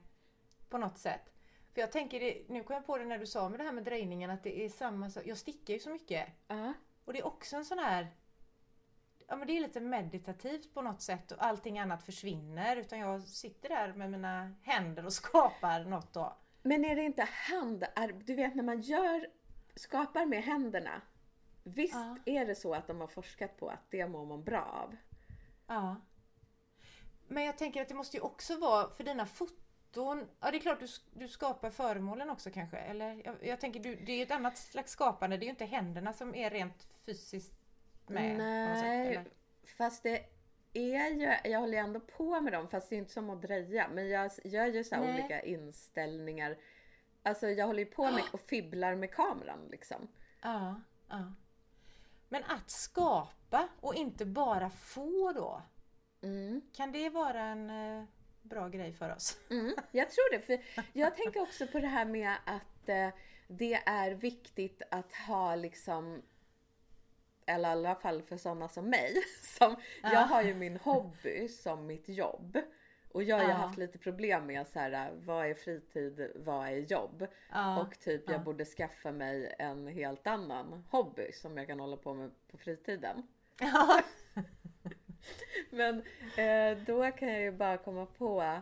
[0.69, 1.33] på något sätt.
[1.73, 3.71] För jag tänker, det, nu kom jag på det när du sa med det här
[3.71, 5.23] med drejningen att det är samma sak.
[5.25, 6.27] Jag stickar ju så mycket.
[6.51, 6.71] Uh.
[7.05, 8.07] Och det är också en sån här
[9.29, 13.21] Ja men det är lite meditativt på något sätt och allting annat försvinner utan jag
[13.21, 16.37] sitter där med mina händer och skapar något då.
[16.61, 17.85] Men är det inte hand,
[18.25, 19.27] du vet när man gör,
[19.75, 21.01] skapar med händerna.
[21.63, 22.15] Visst uh.
[22.25, 24.95] är det så att de har forskat på att det mår man bra av?
[25.67, 25.95] Ja.
[27.27, 30.57] Men jag tänker att det måste ju också vara för dina foton foton, ja det
[30.57, 32.77] är klart du, du skapar föremålen också kanske?
[32.77, 35.51] Eller jag, jag tänker, du, det är ju ett annat slags skapande, det är ju
[35.51, 37.53] inte händerna som är rent fysiskt
[38.07, 38.37] med.
[38.37, 39.33] Nej, sätt,
[39.77, 40.25] fast det
[40.73, 43.87] är ju, jag håller ändå på med dem fast det är inte som att dreja.
[43.93, 46.57] Men jag gör ju så olika inställningar.
[47.23, 50.07] Alltså jag håller ju på med och fibblar med kameran liksom.
[50.41, 51.33] Ja, ja.
[52.29, 55.61] Men att skapa och inte bara få då?
[56.21, 56.61] Mm.
[56.73, 58.03] Kan det vara en eh,
[58.49, 59.37] bra grej för oss.
[59.49, 60.39] Mm, jag tror det.
[60.39, 60.59] För
[60.93, 63.09] jag tänker också på det här med att eh,
[63.47, 66.21] det är viktigt att ha liksom
[67.45, 69.23] eller i alla fall för sådana som mig.
[69.41, 70.13] Som, ja.
[70.13, 72.57] Jag har ju min hobby som mitt jobb.
[73.11, 73.55] Och jag har ju ja.
[73.55, 77.27] haft lite problem med så här, vad är fritid, vad är jobb?
[77.51, 77.81] Ja.
[77.81, 82.13] Och typ jag borde skaffa mig en helt annan hobby som jag kan hålla på
[82.13, 83.27] med på fritiden.
[85.69, 86.03] Men
[86.37, 88.61] eh, då kan jag ju bara komma på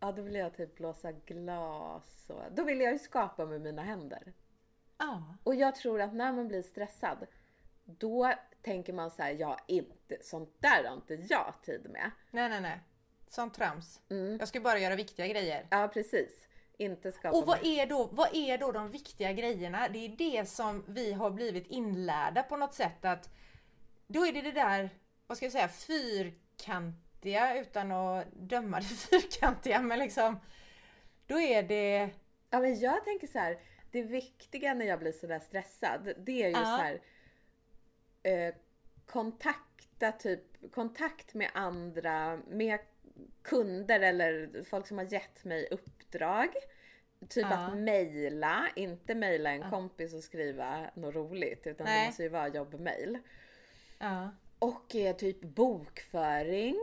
[0.00, 3.82] Ja, då vill jag typ blåsa glas och då vill jag ju skapa med mina
[3.82, 4.32] händer.
[4.98, 5.36] Ja.
[5.42, 7.26] Och jag tror att när man blir stressad,
[7.84, 12.10] då tänker man så här, ja inte, sånt där har inte jag tid med.
[12.30, 12.80] Nej, nej, nej.
[13.28, 14.00] Sånt trams.
[14.08, 14.36] Mm.
[14.38, 15.66] Jag ska bara göra viktiga grejer.
[15.70, 16.48] Ja, precis.
[16.78, 19.88] Inte skapa Och vad är, då, vad är då de viktiga grejerna?
[19.88, 23.30] Det är det som vi har blivit inlärda på något sätt att
[24.06, 24.90] då är det det där
[25.26, 30.40] vad ska jag säga, fyrkantiga utan att döma det fyrkantiga men liksom
[31.26, 32.10] då är det...
[32.50, 33.60] Ja men jag tänker så här,
[33.90, 36.64] det viktiga när jag blir sådär stressad det är ju ja.
[36.64, 37.00] så här
[38.22, 38.54] eh,
[39.06, 42.78] kontakta typ, kontakt med andra, med
[43.42, 46.48] kunder eller folk som har gett mig uppdrag.
[47.28, 47.56] Typ ja.
[47.56, 49.70] att mejla, inte mejla en ja.
[49.70, 52.00] kompis och skriva något roligt utan Nej.
[52.00, 53.18] det måste ju vara jobbmail.
[53.98, 54.30] Ja.
[54.58, 56.76] Och eh, typ bokföring.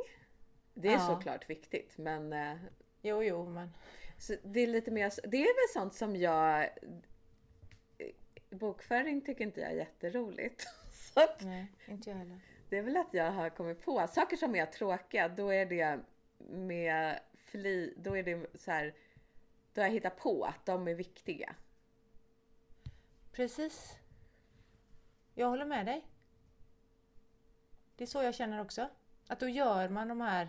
[0.73, 1.07] Det är ja.
[1.07, 2.33] såklart viktigt men...
[2.33, 2.55] Eh,
[3.01, 3.69] jo, jo, men...
[4.17, 6.69] Så det är lite mer, det är väl sånt som jag...
[8.49, 10.67] Bokföring tycker inte jag är jätteroligt.
[10.91, 12.39] Så att, Nej, inte jag heller.
[12.69, 15.99] Det är väl att jag har kommit på saker som är tråkiga, då är det
[16.49, 18.93] med fli, då är det så här,
[19.73, 21.55] då har jag hittat på att de är viktiga.
[23.31, 23.97] Precis.
[25.33, 26.05] Jag håller med dig.
[27.95, 28.89] Det är så jag känner också.
[29.27, 30.47] Att då gör man de här...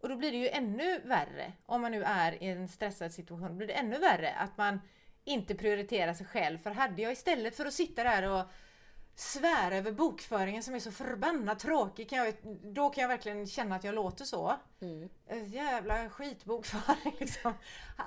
[0.00, 1.52] Och då blir det ju ännu värre.
[1.66, 4.80] Om man nu är i en stressad situation, då blir det ännu värre att man
[5.24, 6.58] inte prioriterar sig själv.
[6.58, 8.44] För hade jag istället för att sitta där och
[9.18, 13.76] svära över bokföringen som är så förbannat tråkig, kan jag, då kan jag verkligen känna
[13.76, 14.56] att jag låter så.
[14.80, 15.08] Mm.
[15.46, 17.54] Jävla skitbokföring liksom.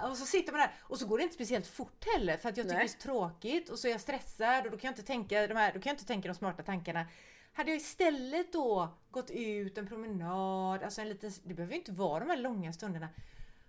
[0.10, 2.58] Och så sitter man där och så går det inte speciellt fort heller för att
[2.58, 2.88] jag tycker Nej.
[2.88, 5.48] det är så tråkigt och så är jag stressad och då kan jag inte tänka
[5.48, 7.06] de här, då kan jag inte tänka de smarta tankarna.
[7.54, 12.19] hade jag istället då gått ut en promenad, alltså en liten, det behöver inte vara
[12.19, 13.10] de här långa stunderna.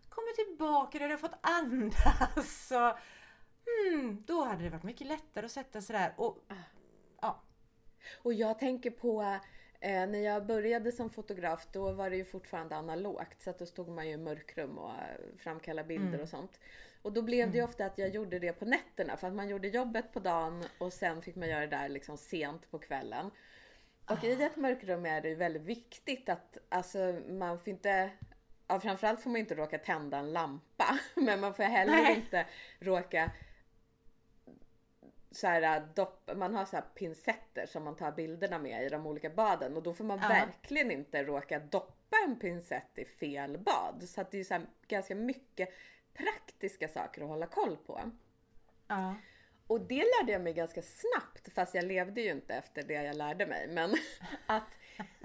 [0.08, 2.98] Kommer tillbaka, där jag fått andas och
[3.66, 6.38] hmm, då hade det varit mycket lättare att sätta sig där och.
[8.22, 9.22] Och jag tänker på
[9.80, 13.66] eh, när jag började som fotograf då var det ju fortfarande analogt så att då
[13.66, 16.20] stod man ju i mörkrum och eh, framkallade bilder Mm.
[16.20, 16.60] och sånt.
[17.02, 19.48] Och då blev det ju ofta att jag gjorde det på nätterna för att man
[19.48, 23.30] gjorde jobbet på dagen och sen fick man göra det där liksom sent på kvällen.
[24.10, 28.10] Och i ett mörkrum är det ju väldigt viktigt att alltså man får inte
[28.68, 30.98] Ja, framförallt får man inte råka tända en lampa.
[31.14, 32.16] Men man får heller Nej.
[32.16, 32.46] inte
[32.78, 33.30] råka
[35.32, 39.06] så här, dopp, man har så här pincetter som man tar bilderna med i de
[39.06, 40.28] olika baden och då får man Ja.
[40.28, 44.02] verkligen inte råka doppa en pincett i fel bad.
[44.08, 45.68] Så att det är så här ganska mycket
[46.14, 48.00] praktiska saker att hålla koll på.
[48.88, 49.14] ja.
[49.66, 53.16] Och det lärde jag mig ganska snabbt, fast jag levde ju inte efter det jag
[53.16, 53.68] lärde mig.
[53.68, 53.94] Men
[54.46, 54.62] att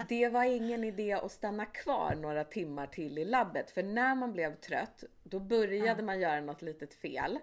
[0.08, 3.70] det var ingen idé att stanna kvar några timmar till i labbet.
[3.70, 7.38] För när man blev trött, då började man göra något litet fel.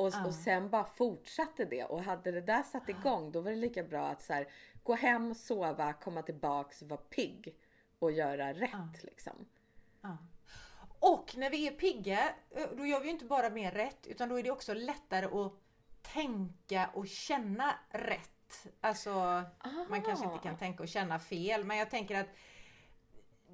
[0.00, 0.26] Och, Ja.
[0.26, 1.84] och sen bara fortsatte det.
[1.84, 4.48] Och hade det där satt igång, då var det lika bra att så här,
[4.82, 7.56] gå hem, sova, komma tillbaks, vara pigg
[7.98, 9.46] och göra rätt liksom.
[10.00, 10.16] Ja.
[10.98, 14.28] Och när vi är pigga, eh, då gör vi ju inte bara mer rätt utan
[14.28, 15.52] då är det också lättare att
[16.02, 18.66] tänka och känna rätt.
[18.80, 19.42] Alltså,
[19.88, 22.28] man kanske inte kan tänka och känna fel men jag tänker att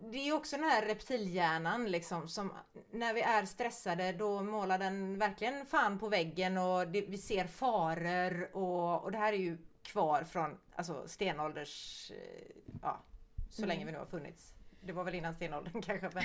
[0.00, 2.52] det är också den här reptilhjärnan liksom som
[2.90, 7.46] när vi är stressade då målar den verkligen fan på väggen och det, vi ser
[7.46, 13.02] faror och, och det här är ju kvar från alltså stenålders, eh, ja
[13.50, 14.54] så länge vi nu har funnits.
[14.80, 16.24] Det var väl innan stenåldern kanske men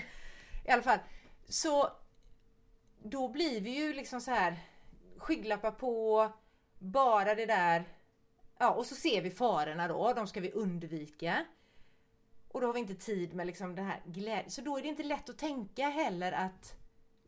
[0.66, 1.00] i alla fall.
[1.48, 1.90] Så
[3.04, 4.60] då blir vi ju liksom så här
[5.18, 6.32] skygglappar på,
[6.78, 7.84] bara det där.
[8.58, 11.46] Ja och så ser vi farorna då, de ska vi undvika.
[12.54, 14.52] Och då har vi inte tid med liksom den här glädjen.
[14.52, 16.74] Så då är det inte lätt att tänka heller att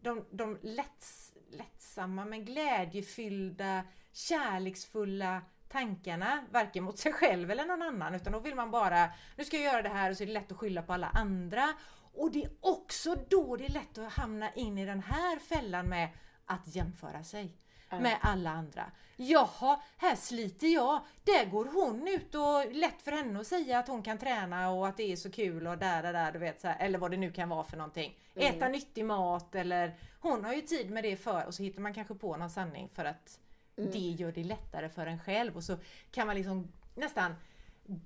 [0.01, 8.15] de, de lätts, lättsamma men glädjefyllda, kärleksfulla tankarna, varken mot sig själv eller någon annan,
[8.15, 10.33] utan då vill man bara, nu ska jag göra det här och så är det
[10.33, 11.73] lätt att skylla på alla andra.
[12.13, 15.89] Och det är också då det är lätt att hamna in i den här fällan
[15.89, 16.09] med
[16.45, 17.57] att jämföra sig
[18.01, 18.91] med alla andra.
[19.15, 21.01] Jaha, här sliter jag.
[21.23, 24.87] Där går hon ut och lätt för henne att säga att hon kan träna och
[24.87, 27.11] att det är så kul och där, där, där, du vet så här, eller vad
[27.11, 28.19] det nu kan vara för någonting.
[28.35, 31.93] Äta nyttig mat eller hon har ju tid med det för och så hittar man
[31.93, 33.39] kanske på någon sanning för att
[33.75, 35.77] det gör det lättare för en själv och så
[36.11, 37.35] kan man liksom nästan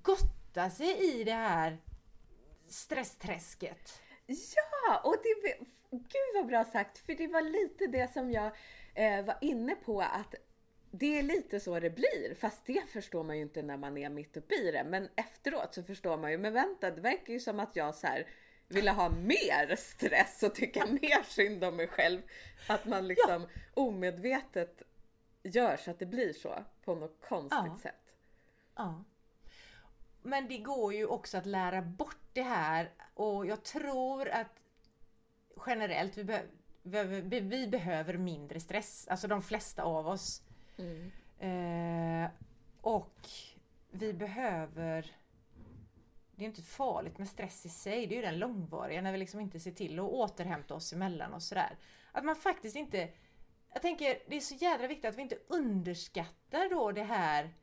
[0.02, 1.78] gotta sig i det här
[2.67, 4.02] stressträsket.
[4.26, 5.58] Ja, och det,
[5.89, 8.52] gud vad bra sagt, för det var lite det som jag
[8.98, 10.36] eh, var inne på att
[10.92, 14.10] det är lite så det blir, fast det förstår man ju inte när man är
[14.10, 14.84] mitt uppe i det.
[14.84, 18.08] Men efteråt så förstår man ju, men vänta, det verkar ju som att jag så
[18.08, 18.28] här
[18.68, 22.22] ville ha mer stress och tycka mer synd om mig själv.
[22.70, 24.82] Att man liksom omedvetet
[25.44, 27.78] gör så att det blir så på något konstigt Ja.
[27.82, 28.16] sätt.
[28.76, 29.04] Ja.
[30.22, 34.60] Men det går ju också att lära bort det här och jag tror att
[35.66, 36.50] generellt vi, behöver,
[36.88, 40.41] vi, vi behöver mindre stress, alltså de flesta av oss.
[40.78, 41.12] Mm.
[41.39, 42.30] Eh,
[42.82, 43.30] och
[43.91, 45.15] vi behöver
[46.38, 49.17] det är inte farligt med stress i sig, det är ju den långvariga när vi
[49.17, 51.78] liksom inte ser till att återhämta oss emellan och sådär.
[52.12, 53.10] Att man faktiskt inte
[53.73, 57.54] Jag tänker det är så jädra viktigt att vi inte underskattar då det här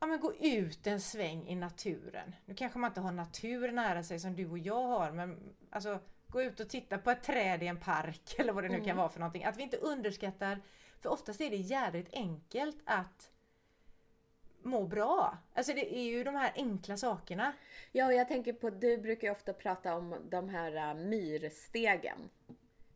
[0.00, 2.34] Ja men gå ut en sväng i naturen.
[2.44, 6.00] Nu kanske man inte har natur nära sig som du och jag har men alltså
[6.30, 8.96] gå ut och titta på ett träd i en park eller vad det nu kan
[8.96, 9.44] vara för någonting.
[9.44, 10.60] Att vi inte underskattar
[11.00, 13.30] för oftast är det jädrigt enkelt att
[14.62, 15.38] må bra.
[15.54, 17.52] Alltså det är ju de här enkla sakerna.
[17.92, 22.30] Ja, och jag tänker på, du brukar ju ofta prata om de här uh, myrstegen.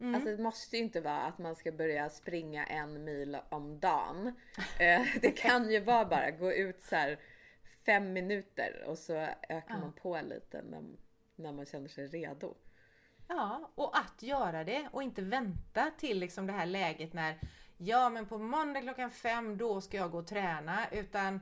[0.00, 0.14] Mm.
[0.14, 4.32] Alltså det måste ju inte vara att man ska börja springa en mil om dagen.
[4.80, 7.18] Eh, det kan ju vara bara gå ut så här
[7.86, 9.14] fem minuter och så
[9.48, 10.84] ökar man på lite när,
[11.36, 12.54] när man känner sig redo.
[13.28, 17.38] Ja, och att göra det och inte vänta till liksom det här läget när
[17.76, 21.40] Ja men på måndag klockan fem då ska jag gå och träna utan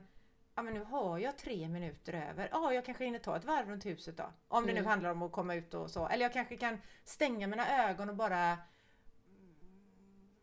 [0.54, 2.48] Ja men nu har jag tre minuter över.
[2.52, 4.32] Ja jag kanske hinner ta ett varv runt huset då.
[4.48, 6.08] Om det nu handlar om att komma ut och så.
[6.08, 8.58] Eller jag kanske kan stänga mina ögon och bara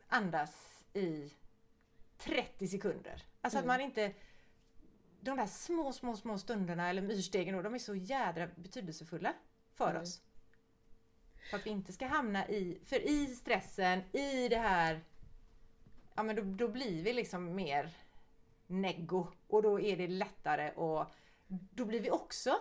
[0.08, 1.32] andas i
[2.18, 3.22] 30 sekunder.
[3.40, 4.14] Alltså att man inte
[5.20, 9.34] de där små, små, små stunderna eller myrstegen då, de är så jädra betydelsefulla
[9.74, 10.22] för oss.
[11.50, 15.00] För att vi inte ska hamna i, för i stressen, i det här,
[16.14, 17.90] ja men då, då blir vi liksom mer
[18.66, 21.12] neggo och då är det lättare att
[21.48, 22.56] då blir vi också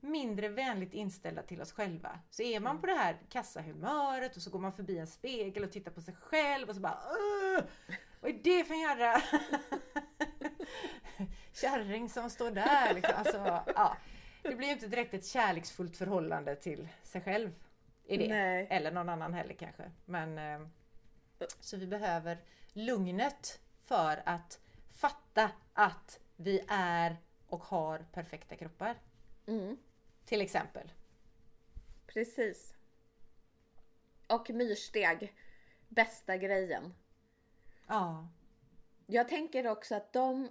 [0.00, 2.18] mindre vänligt inställda till oss själva.
[2.30, 5.72] Så är man på det här kassahumöret och så går man förbi en spegel och
[5.72, 7.64] tittar på sig själv och så bara Åh!
[8.20, 9.22] Vad är det för en jävla
[11.52, 12.94] kärring som står där?
[12.94, 13.14] Liksom.
[13.16, 13.96] Alltså, ja.
[14.42, 17.50] Det blir ju inte direkt ett kärleksfullt förhållande till sig själv.
[18.10, 18.28] I det.
[18.28, 18.66] Nej.
[18.70, 19.90] Eller någon annan heller kanske.
[20.04, 20.68] Men, eh,
[21.60, 22.38] så vi behöver
[22.72, 28.96] lugnet för att fatta att vi är och har perfekta kroppar.
[29.46, 29.76] Mm,
[30.24, 30.92] Till exempel.
[32.06, 32.74] precis.
[34.26, 35.34] Och myrsteg.
[35.88, 36.94] Bästa grejen.
[37.86, 38.28] Ja.
[39.06, 40.48] Jag tänker också att de...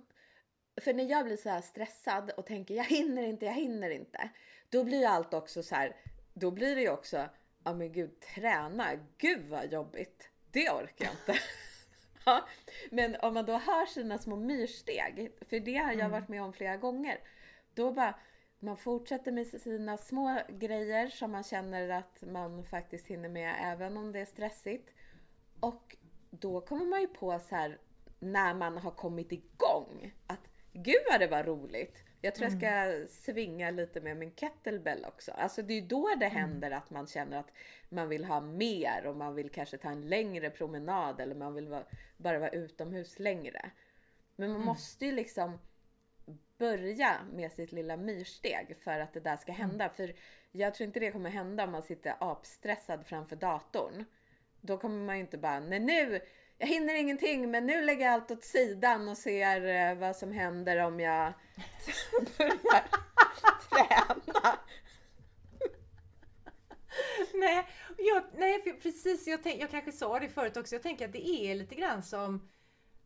[0.81, 4.29] För när jag blir så här stressad och tänker jag hinner inte, jag hinner inte.
[4.69, 5.95] Då blir allt också så här.
[6.33, 7.29] Då blir det ju också,
[7.69, 8.85] ja men gud träna,
[9.17, 10.29] gud vad jobbigt.
[10.51, 11.41] Det orkar jag inte.
[12.25, 12.47] ja,
[12.91, 16.53] men om man då hör sina små myrsteg, för det har jag varit med om
[16.53, 17.19] flera gånger.
[17.73, 18.15] Då bara,
[18.59, 23.97] man fortsätter med sina små grejer som man känner att man faktiskt hinner med även
[23.97, 24.89] om det är stressigt.
[25.59, 25.95] Och
[26.29, 27.77] då kommer man ju på så här
[28.19, 32.03] när man har kommit igång att gud vad det var roligt.
[32.21, 35.31] Jag tror jag ska svinga lite med min kettlebell också.
[35.31, 37.51] Alltså det är ju då det händer att man känner att
[37.89, 41.67] man vill ha mer och man vill kanske ta en längre promenad eller man vill
[41.67, 41.83] vara,
[42.17, 43.71] bara vara utomhus längre.
[44.35, 45.59] Men man måste ju liksom
[46.57, 49.89] börja med sitt lilla myrsteg för att det där ska hända.
[49.89, 50.13] För
[50.51, 54.05] jag tror inte det kommer hända om man sitter apstressad framför datorn.
[54.61, 56.21] Då kommer man ju inte bara, nej nu,
[56.59, 60.31] jag hinner ingenting men nu lägger jag allt åt sidan och ser eh, vad som
[60.31, 61.33] händer om jag
[62.37, 62.89] börjar
[63.69, 64.59] träna.
[67.33, 69.27] Nej, jag, nej precis.
[69.27, 70.75] Jag, tänk, jag kanske sa det förut också.
[70.75, 72.49] Jag tänker att det är lite grann som,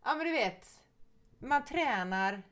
[0.03, 0.67] ja men du vet,
[1.39, 2.43] man tränar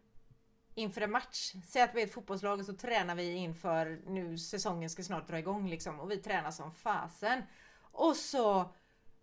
[0.76, 1.54] inför en match.
[1.68, 5.28] Säg att vi är ett fotbollslag och så tränar vi inför, nu säsongen ska snart
[5.28, 7.43] dra igång liksom och vi tränar som fasen.
[7.91, 8.74] Och så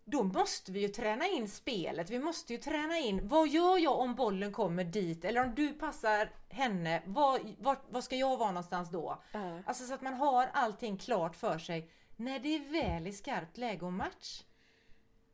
[0.09, 2.09] då måste vi ju träna in spelet.
[2.09, 5.25] Vi måste ju träna in, vad gör jag om bollen kommer dit?
[5.25, 9.21] Eller om du passar henne, vad, vad, vad ska jag vara någonstans då?
[9.31, 9.59] Ja.
[9.65, 13.57] Alltså så att man har allting klart för sig när det är väl i skarpt
[13.57, 14.43] läge och match.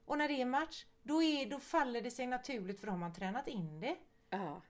[0.06, 3.00] Och när det är match, då, är, då faller det sig naturligt för då har
[3.00, 3.96] man tränat in det.
[4.30, 4.62] Ja.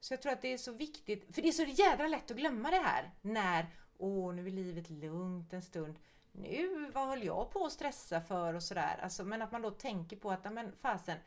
[0.00, 2.36] Så jag tror att det är så viktigt, för det är så jädra lätt att
[2.36, 3.10] glömma det här.
[3.20, 3.66] När,
[3.98, 5.98] åh nu är livet lugnt en stund.
[6.32, 8.98] Nu, vad höll jag på att stressa för och sådär.
[9.02, 11.18] Alltså, men att man då tänker på att, men fasen,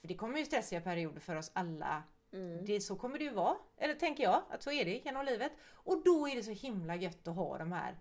[0.00, 2.02] för det kommer ju stressiga perioder för oss alla.
[2.32, 2.64] Mm.
[2.64, 5.52] Det, så kommer det ju vara, eller tänker jag, att så är det genom livet.
[5.72, 7.98] Och då är det så himla gött att ha de här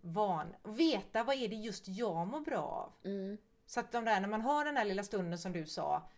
[0.00, 2.92] van, veta vad är det just jag mår bra av.
[3.04, 3.38] Mm.
[3.66, 6.10] Så att de där, när man har den där lilla stunden som du sa,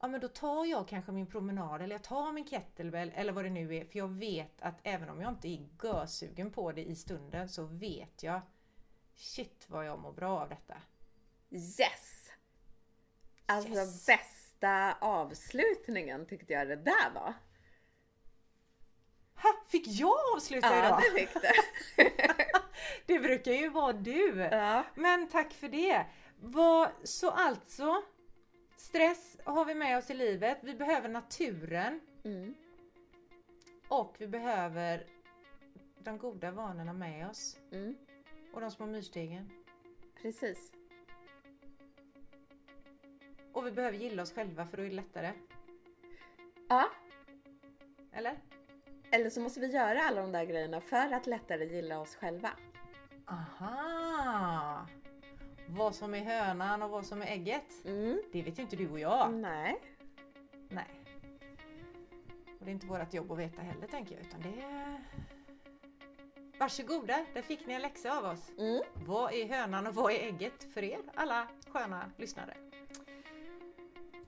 [0.00, 3.44] ja men då tar jag kanske min promenad eller jag tar min kettlebell eller vad
[3.44, 3.84] det nu är.
[3.84, 7.64] För jag vet att även om jag inte är görsugen på det i stunden så
[7.64, 8.40] vet jag
[9.18, 10.74] Shit vad jag mår bra av detta.
[11.50, 12.30] Yes!
[13.46, 14.06] Alltså Yes.
[14.06, 17.34] bästa avslutningen tyckte jag det där var.
[19.42, 21.02] Ha, fick jag avsluta Ja, idag?
[21.14, 21.48] det fick du.
[23.06, 24.36] Det brukar ju vara du.
[24.40, 24.84] ja.
[24.94, 26.06] Men tack för det.
[26.40, 28.02] Vad, så alltså,
[28.76, 30.58] stress har vi med oss i livet.
[30.62, 32.54] Vi behöver naturen Mm.
[33.88, 35.06] och vi behöver
[35.98, 37.56] de goda vanorna med oss.
[37.72, 37.96] Mm.
[38.52, 39.50] Och de små myrstegen.
[40.22, 40.72] Precis.
[43.52, 45.32] Och vi behöver gilla oss själva för då är det lättare.
[46.68, 46.88] Ja,
[48.12, 48.38] Eller?
[49.10, 52.50] eller så måste vi göra alla de där grejerna för att lättare gilla oss själva.
[53.26, 54.86] Aha!
[55.68, 57.84] Vad som är hönan och vad som är ägget.
[57.84, 58.22] Mm.
[58.32, 59.34] Det vet ju inte du och jag.
[59.34, 59.80] Nej.
[60.68, 60.86] Nej.
[62.58, 64.26] Och det är inte vårt jobb att veta heller tänker jag.
[64.26, 65.00] Utan det är...
[66.58, 68.50] Varsågoda, där fick ni en läxa av oss.
[68.58, 68.82] Mm.
[68.94, 72.56] Vad är hönan och vad är ägget för er alla sköna lyssnare?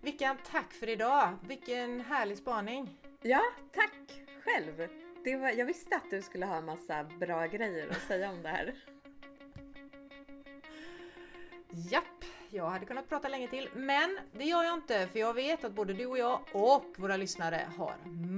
[0.00, 1.36] Vilken tack för idag!
[1.48, 2.98] Vilken härlig spaning!
[3.22, 4.88] Ja, tack själv.
[5.24, 8.42] Det var, jag visste att du skulle ha en massa bra grejer att säga om
[8.42, 8.74] det här.
[11.70, 12.19] Japp,
[12.52, 15.72] jag hade kunnat prata länge till men det gör jag inte för jag vet att
[15.72, 17.94] både du och jag och våra lyssnare har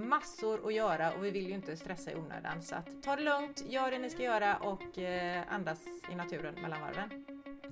[0.09, 2.63] massor att göra och vi vill ju inte stressa i onödan.
[2.63, 5.81] Så att ta det lugnt, gör det ni ska göra och eh, andas
[6.13, 7.25] i naturen mellan varven.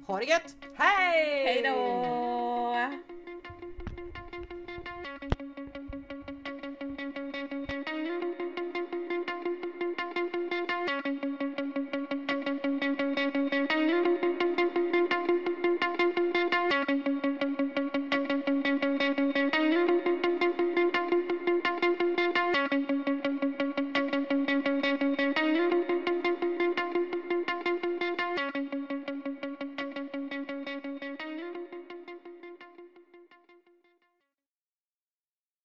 [0.07, 0.57] Ha det gött!
[0.75, 1.45] Hej!
[1.45, 3.20] Hej då!